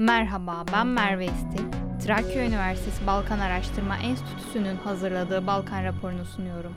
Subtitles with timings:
[0.00, 1.64] Merhaba, ben Merve İstil.
[2.04, 6.74] Trakya Üniversitesi Balkan Araştırma Enstitüsü'nün hazırladığı Balkan raporunu sunuyorum.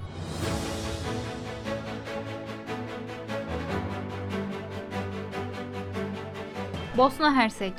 [6.98, 7.74] Bosna Hersek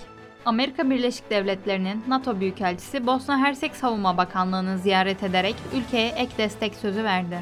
[0.45, 7.05] Amerika Birleşik Devletleri'nin NATO Büyükelçisi Bosna Hersek Savunma Bakanlığı'nı ziyaret ederek ülkeye ek destek sözü
[7.05, 7.39] verdi.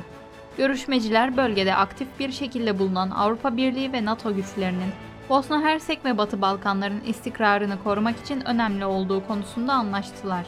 [0.57, 4.93] Görüşmeciler bölgede aktif bir şekilde bulunan Avrupa Birliği ve NATO güçlerinin
[5.33, 10.47] Bosna Hersek ve Batı Balkanların istikrarını korumak için önemli olduğu konusunda anlaştılar.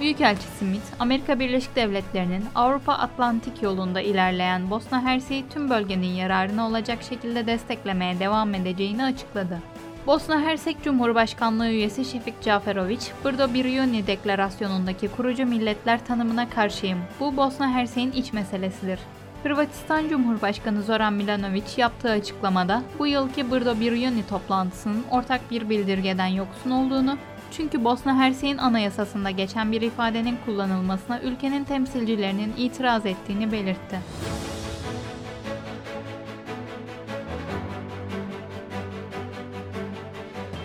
[0.00, 6.98] Büyükelçi Smith, Amerika Birleşik Devletleri'nin Avrupa Atlantik yolunda ilerleyen Bosna Hersek'i tüm bölgenin yararına olacak
[7.02, 9.58] şekilde desteklemeye devam edeceğini açıkladı.
[10.06, 16.98] Bosna Hersek Cumhurbaşkanlığı üyesi Şefik Caferovic, Brdo Biruni Deklarasyonu'ndaki kurucu milletler tanımına karşıyım.
[17.20, 18.98] Bu Bosna Hersek'in iç meselesidir.
[19.46, 26.70] Hırvatistan Cumhurbaşkanı Zoran Milanovic yaptığı açıklamada bu yılki Brdo Biruni toplantısının ortak bir bildirgeden yoksun
[26.70, 27.18] olduğunu,
[27.52, 34.00] çünkü Bosna Hersek'in anayasasında geçen bir ifadenin kullanılmasına ülkenin temsilcilerinin itiraz ettiğini belirtti.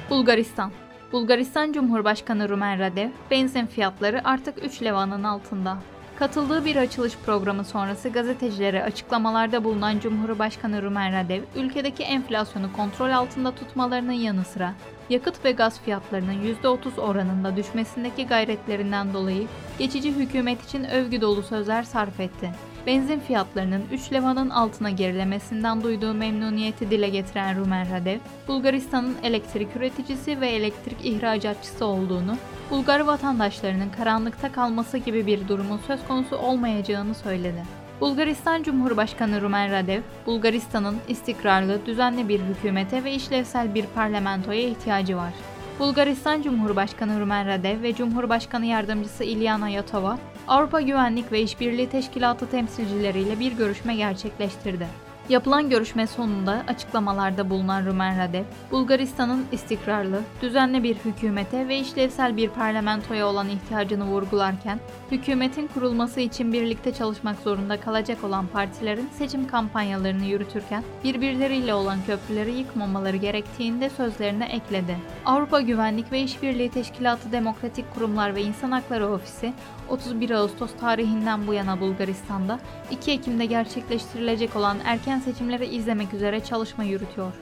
[0.09, 0.71] Bulgaristan
[1.11, 5.77] Bulgaristan Cumhurbaşkanı Rumen Radev, benzin fiyatları artık 3 levanın altında.
[6.21, 13.55] Katıldığı bir açılış programı sonrası gazetecilere açıklamalarda bulunan Cumhurbaşkanı Rumen Radev, ülkedeki enflasyonu kontrol altında
[13.55, 14.73] tutmalarının yanı sıra
[15.09, 19.47] yakıt ve gaz fiyatlarının %30 oranında düşmesindeki gayretlerinden dolayı
[19.79, 22.51] geçici hükümet için övgü dolu sözler sarf etti.
[22.87, 30.41] Benzin fiyatlarının 3 levanın altına gerilemesinden duyduğu memnuniyeti dile getiren Rumen Radev, Bulgaristan'ın elektrik üreticisi
[30.41, 32.37] ve elektrik ihracatçısı olduğunu,
[32.71, 37.63] Bulgar vatandaşlarının karanlıkta kalması gibi bir durumun söz konusu olmayacağını söyledi.
[38.01, 45.33] Bulgaristan Cumhurbaşkanı Rumen Radev, Bulgaristan'ın istikrarlı, düzenli bir hükümete ve işlevsel bir parlamentoya ihtiyacı var.
[45.81, 53.39] Bulgaristan Cumhurbaşkanı Rumen Radev ve Cumhurbaşkanı Yardımcısı İlyana Yatova, Avrupa Güvenlik ve İşbirliği Teşkilatı temsilcileriyle
[53.39, 54.87] bir görüşme gerçekleştirdi.
[55.29, 62.49] Yapılan görüşme sonunda açıklamalarda bulunan Rumen Radev, Bulgaristan'ın istikrarlı, düzenli bir hükümete ve işlevsel bir
[62.49, 64.79] parlamentoya olan ihtiyacını vurgularken,
[65.11, 72.51] hükümetin kurulması için birlikte çalışmak zorunda kalacak olan partilerin seçim kampanyalarını yürütürken birbirleriyle olan köprüleri
[72.51, 74.97] yıkmamaları gerektiğinde sözlerine ekledi.
[75.25, 79.53] Avrupa Güvenlik ve İşbirliği Teşkilatı Demokratik Kurumlar ve İnsan Hakları Ofisi
[79.89, 82.59] 31 Ağustos tarihinden bu yana Bulgaristan'da
[82.91, 87.33] 2 Ekim'de gerçekleştirilecek olan erken seçimleri izlemek üzere çalışma yürütüyor.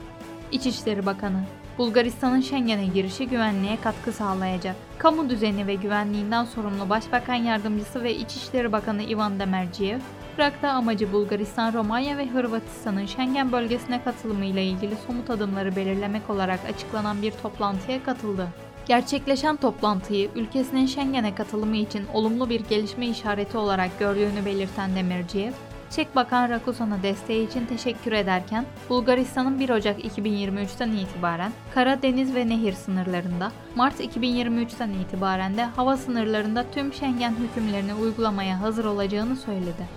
[0.52, 1.40] İçişleri Bakanı
[1.78, 4.76] Bulgaristan'ın Schengen'e girişi güvenliğe katkı sağlayacak.
[4.98, 9.98] Kamu düzeni ve güvenliğinden sorumlu Başbakan Yardımcısı ve İçişleri Bakanı Ivan Demerciyev,
[10.36, 16.60] Prag'da amacı Bulgaristan, Romanya ve Hırvatistan'ın Schengen bölgesine katılımı ile ilgili somut adımları belirlemek olarak
[16.74, 18.48] açıklanan bir toplantıya katıldı.
[18.86, 25.52] Gerçekleşen toplantıyı ülkesinin Schengen'e katılımı için olumlu bir gelişme işareti olarak gördüğünü belirten Demirciyev,
[25.90, 32.48] Çek Bakan Rakusan'a desteği için teşekkür ederken, Bulgaristan'ın 1 Ocak 2023'ten itibaren kara, deniz ve
[32.48, 39.88] nehir sınırlarında, Mart 2023'ten itibaren de hava sınırlarında tüm Schengen hükümlerini uygulamaya hazır olacağını söyledi.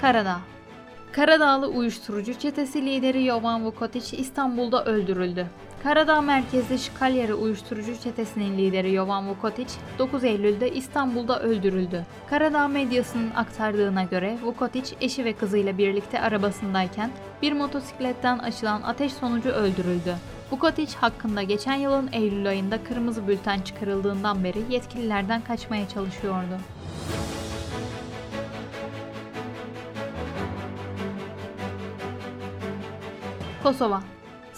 [0.00, 0.40] Karadağ
[1.12, 5.46] Karadağlı uyuşturucu çetesi lideri Jovan Vukotic İstanbul'da öldürüldü.
[5.82, 9.68] Karadağ merkezli Şkalyeri uyuşturucu çetesinin lideri Jovan Vukotic
[9.98, 12.06] 9 Eylül'de İstanbul'da öldürüldü.
[12.30, 17.10] Karadağ medyasının aktardığına göre Vukotic eşi ve kızıyla birlikte arabasındayken
[17.42, 20.14] bir motosikletten açılan ateş sonucu öldürüldü.
[20.50, 26.60] Vukotic hakkında geçen yılın Eylül ayında kırmızı bülten çıkarıldığından beri yetkililerden kaçmaya çalışıyordu.
[33.62, 34.02] Kosova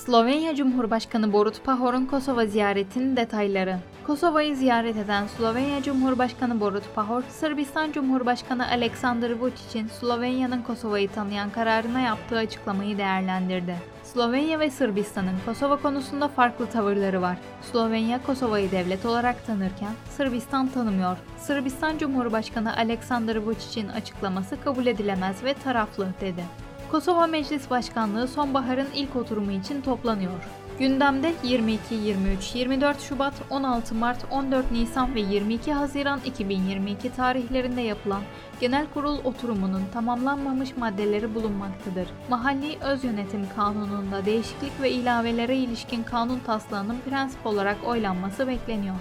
[0.07, 3.79] Slovenya Cumhurbaşkanı Borut Pahor'un Kosova ziyaretinin detayları.
[4.07, 12.01] Kosova'yı ziyaret eden Slovenya Cumhurbaşkanı Borut Pahor, Sırbistan Cumhurbaşkanı Aleksandar Vučić'in Slovenya'nın Kosova'yı tanıyan kararına
[12.01, 13.77] yaptığı açıklamayı değerlendirdi.
[14.05, 17.39] Slovenya ve Sırbistan'ın Kosova konusunda farklı tavırları var.
[17.73, 21.17] Slovenya Kosova'yı devlet olarak tanırken Sırbistan tanımıyor.
[21.39, 26.45] Sırbistan Cumhurbaşkanı Aleksandar Vučić'in açıklaması kabul edilemez ve taraflı dedi.
[26.93, 30.33] Kosova Meclis Başkanlığı sonbaharın ilk oturumu için toplanıyor.
[30.79, 38.23] Gündemde 22, 23, 24 Şubat, 16 Mart, 14 Nisan ve 22 Haziran 2022 tarihlerinde yapılan
[38.61, 42.09] Genel Kurul oturumunun tamamlanmamış maddeleri bulunmaktadır.
[42.31, 48.97] Mahalli Öz Yönetim Kanunu'nda değişiklik ve ilavelere ilişkin kanun taslağının prensip olarak oylanması bekleniyor.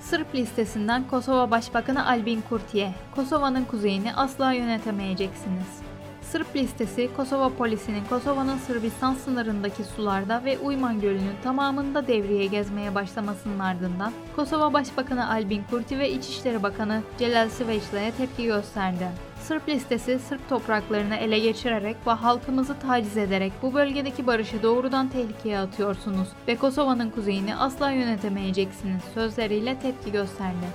[0.00, 5.91] Sırp listesinden Kosova Başbakanı Albin Kurtiye, Kosova'nın kuzeyini asla yönetemeyeceksiniz.
[6.32, 13.58] Sırp listesi Kosova polisinin Kosova'nın Sırbistan sınırındaki sularda ve Uyman Gölü'nün tamamında devriye gezmeye başlamasının
[13.58, 19.08] ardından Kosova Başbakanı Albin Kurti ve İçişleri Bakanı Celal Svecla'ya tepki gösterdi.
[19.42, 25.58] Sırp listesi Sırp topraklarını ele geçirerek ve halkımızı taciz ederek bu bölgedeki barışı doğrudan tehlikeye
[25.58, 30.66] atıyorsunuz ve Kosova'nın kuzeyini asla yönetemeyeceksiniz sözleriyle tepki gösterdi.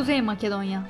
[0.00, 0.82] Kuzey Makedonya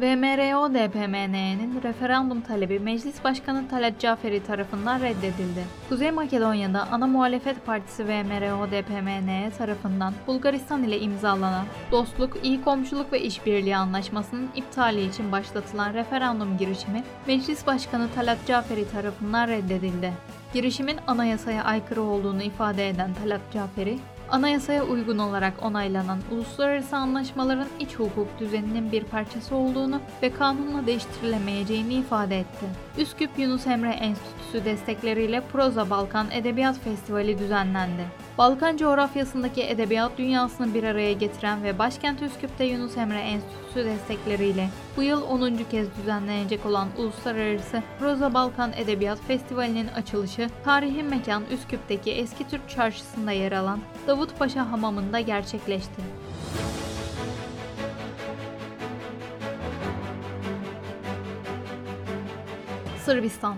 [0.00, 5.64] VMRO DPMN'nin referandum talebi Meclis Başkanı Talat Caferi tarafından reddedildi.
[5.88, 13.20] Kuzey Makedonya'da ana muhalefet partisi VMRO DPMN tarafından Bulgaristan ile imzalanan Dostluk, İyi Komşuluk ve
[13.20, 20.12] İşbirliği Anlaşması'nın iptali için başlatılan referandum girişimi Meclis Başkanı Talat Caferi tarafından reddedildi.
[20.54, 23.98] Girişimin anayasaya aykırı olduğunu ifade eden Talat Caferi,
[24.32, 31.94] anayasaya uygun olarak onaylanan uluslararası anlaşmaların iç hukuk düzeninin bir parçası olduğunu ve kanunla değiştirilemeyeceğini
[31.94, 32.66] ifade etti.
[32.98, 38.04] Üsküp Yunus Emre Enstitüsü destekleriyle Proza Balkan Edebiyat Festivali düzenlendi.
[38.38, 45.02] Balkan coğrafyasındaki edebiyat dünyasını bir araya getiren ve başkent Üsküp'te Yunus Emre Enstitüsü destekleriyle bu
[45.02, 45.56] yıl 10.
[45.70, 53.32] kez düzenlenecek olan Uluslararası Proza Balkan Edebiyat Festivali'nin açılışı tarihi mekan Üsküp'teki Eski Türk Çarşısı'nda
[53.32, 56.02] yer alan Davutpaşa Hamamı'nda gerçekleşti.
[63.04, 63.56] Sırbistan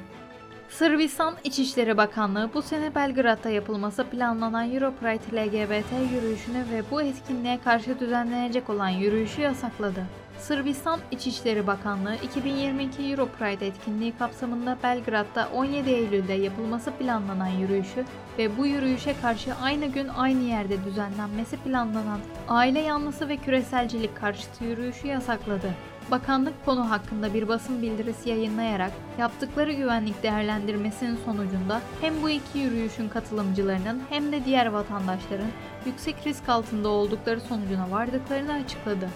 [0.79, 8.01] Sırbistan İçişleri Bakanlığı bu sene Belgrad'da yapılması planlanan Europride LGBT yürüyüşünü ve bu etkinliğe karşı
[8.01, 10.05] düzenlenecek olan yürüyüşü yasakladı.
[10.45, 18.05] Sırbistan İçişleri Bakanlığı 2022 Europride etkinliği kapsamında Belgrad'da 17 Eylül'de yapılması planlanan yürüyüşü
[18.39, 24.65] ve bu yürüyüşe karşı aynı gün aynı yerde düzenlenmesi planlanan aile yanlısı ve küreselcilik karşıtı
[24.65, 25.75] yürüyüşü yasakladı.
[26.11, 33.09] Bakanlık konu hakkında bir basın bildirisi yayınlayarak yaptıkları güvenlik değerlendirmesinin sonucunda hem bu iki yürüyüşün
[33.09, 35.51] katılımcılarının hem de diğer vatandaşların
[35.87, 39.09] yüksek risk altında oldukları sonucuna vardıklarını açıkladı.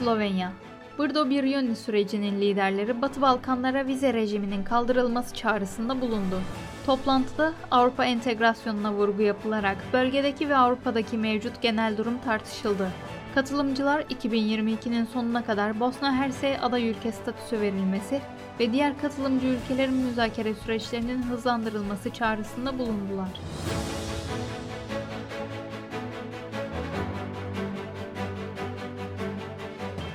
[0.00, 0.52] Slovenya
[0.98, 6.40] Brdo Biryoni sürecinin liderleri Batı Balkanlara vize rejiminin kaldırılması çağrısında bulundu.
[6.86, 12.90] Toplantıda Avrupa entegrasyonuna vurgu yapılarak bölgedeki ve Avrupa'daki mevcut genel durum tartışıldı.
[13.34, 18.20] Katılımcılar 2022'nin sonuna kadar Bosna Hersey aday ülke statüsü verilmesi
[18.60, 23.28] ve diğer katılımcı ülkelerin müzakere süreçlerinin hızlandırılması çağrısında bulundular.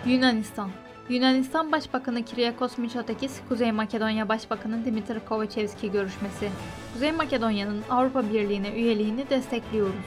[0.06, 0.69] Yunanistan
[1.10, 6.50] Yunanistan Başbakanı Kyriakos Mitsotakis, Kuzey Makedonya Başbakanı Dimitri Kovačevski görüşmesi.
[6.94, 10.06] Kuzey Makedonya'nın Avrupa Birliği'ne üyeliğini destekliyoruz.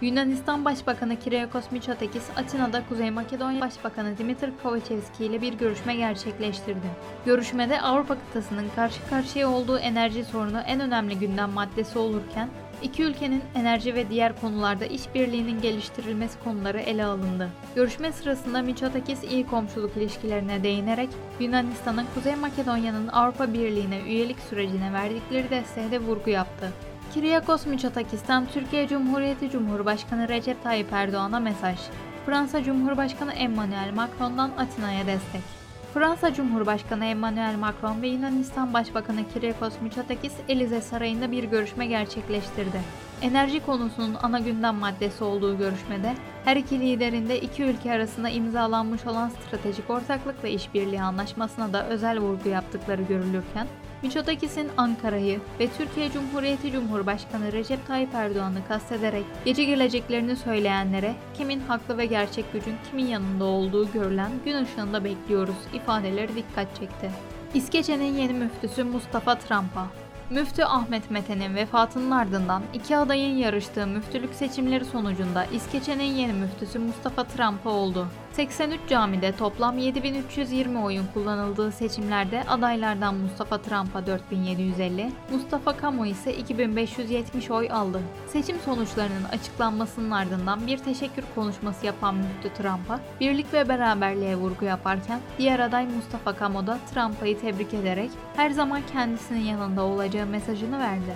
[0.00, 6.86] Yunanistan Başbakanı Kyriakos Mitsotakis, Atina'da Kuzey Makedonya Başbakanı Dimitri Kovačevski ile bir görüşme gerçekleştirdi.
[7.26, 12.48] Görüşmede Avrupa kıtasının karşı karşıya olduğu enerji sorunu en önemli gündem maddesi olurken,
[12.82, 17.48] İki ülkenin enerji ve diğer konularda işbirliğinin geliştirilmesi konuları ele alındı.
[17.74, 21.08] Görüşme sırasında Mitsotakis iyi komşuluk ilişkilerine değinerek
[21.40, 26.72] Yunanistan'ın Kuzey Makedonya'nın Avrupa Birliği'ne üyelik sürecine verdikleri desteğe de vurgu yaptı.
[27.14, 31.78] Kiryakos Mitsotakis'ten Türkiye Cumhuriyeti Cumhurbaşkanı Recep Tayyip Erdoğan'a mesaj.
[32.26, 35.67] Fransa Cumhurbaşkanı Emmanuel Macron'dan Atina'ya destek.
[35.94, 42.80] Fransa Cumhurbaşkanı Emmanuel Macron ve Yunanistan Başbakanı Kyriakos Mitsotakis Elize Sarayı'nda bir görüşme gerçekleştirdi.
[43.22, 46.14] Enerji konusunun ana gündem maddesi olduğu görüşmede
[46.44, 51.86] her iki liderin de iki ülke arasında imzalanmış olan stratejik ortaklık ve işbirliği anlaşmasına da
[51.88, 53.66] özel vurgu yaptıkları görülürken
[54.02, 61.98] Miçotakis'in Ankara'yı ve Türkiye Cumhuriyeti Cumhurbaşkanı Recep Tayyip Erdoğan'ı kastederek gece geleceklerini söyleyenlere kimin haklı
[61.98, 67.10] ve gerçek gücün kimin yanında olduğu görülen gün ışığında bekliyoruz ifadeleri dikkat çekti.
[67.54, 69.86] İskeçe'nin yeni müftüsü Mustafa Tramp'a
[70.30, 77.24] Müftü Ahmet Mete'nin vefatının ardından iki adayın yarıştığı müftülük seçimleri sonucunda İskeçe'nin yeni müftüsü Mustafa
[77.24, 78.08] Trampa oldu.
[78.38, 87.50] 83 camide toplam 7320 oyun kullanıldığı seçimlerde adaylardan Mustafa Trampa 4750, Mustafa Kamu ise 2570
[87.50, 88.00] oy aldı.
[88.26, 95.20] Seçim sonuçlarının açıklanmasının ardından bir teşekkür konuşması yapan Müftü Trump'a birlik ve beraberliğe vurgu yaparken
[95.38, 101.14] diğer aday Mustafa Kamu da Trump'ı tebrik ederek her zaman kendisinin yanında olacağı mesajını verdi.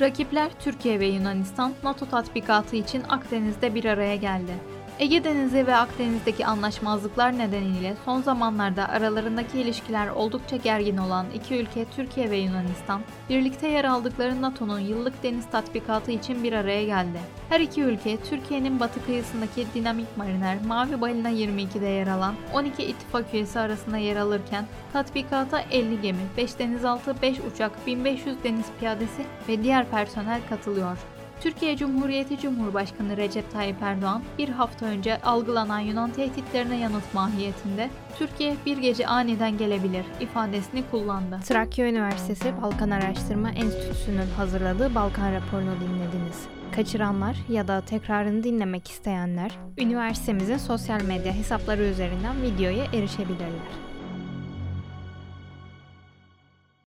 [0.00, 4.73] Rakipler Türkiye ve Yunanistan NATO tatbikatı için Akdeniz'de bir araya geldi.
[4.98, 11.84] Ege Denizi ve Akdeniz'deki anlaşmazlıklar nedeniyle son zamanlarda aralarındaki ilişkiler oldukça gergin olan iki ülke
[11.96, 17.18] Türkiye ve Yunanistan, birlikte yer aldıkları NATO'nun yıllık deniz tatbikatı için bir araya geldi.
[17.48, 23.34] Her iki ülke Türkiye'nin batı kıyısındaki Dinamik Mariner Mavi Balina 22'de yer alan 12 ittifak
[23.34, 29.62] üyesi arasında yer alırken tatbikata 50 gemi, 5 denizaltı, 5 uçak, 1500 deniz piyadesi ve
[29.62, 30.98] diğer personel katılıyor.
[31.44, 38.56] Türkiye Cumhuriyeti Cumhurbaşkanı Recep Tayyip Erdoğan bir hafta önce algılanan Yunan tehditlerine yanıt mahiyetinde Türkiye
[38.66, 41.40] bir gece aniden gelebilir ifadesini kullandı.
[41.44, 46.46] Trakya Üniversitesi Balkan Araştırma Enstitüsü'nün hazırladığı Balkan raporunu dinlediniz.
[46.76, 53.83] Kaçıranlar ya da tekrarını dinlemek isteyenler üniversitemizin sosyal medya hesapları üzerinden videoya erişebilirler.